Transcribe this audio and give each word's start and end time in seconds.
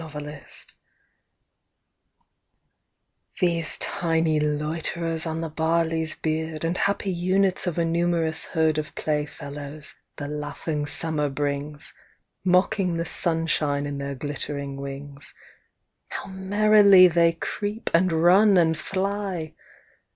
Insects 0.03 0.65
These 3.39 3.77
tiny 3.77 4.39
loiterers 4.39 5.27
on 5.27 5.41
the 5.41 5.49
barley's 5.49 6.15
beard, 6.15 6.63
And 6.63 6.75
happy 6.75 7.11
units 7.11 7.67
of 7.67 7.77
a 7.77 7.85
numerous 7.85 8.45
herd 8.45 8.79
Of 8.79 8.95
playfellows, 8.95 9.93
the 10.15 10.27
laughing 10.27 10.87
Summer 10.87 11.29
brings, 11.29 11.93
Mocking 12.43 12.97
the 12.97 13.05
sunshine 13.05 13.85
in 13.85 13.99
their 13.99 14.15
glittering 14.15 14.77
wings, 14.77 15.35
How 16.07 16.31
merrily 16.31 17.07
they 17.07 17.33
creep, 17.33 17.91
and 17.93 18.11
run, 18.11 18.57
and 18.57 18.75
fly! 18.75 19.53